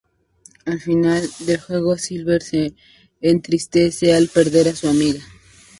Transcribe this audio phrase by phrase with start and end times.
[0.65, 2.73] Al final del juego Silver se
[3.21, 5.21] entristece al perder a su amiga.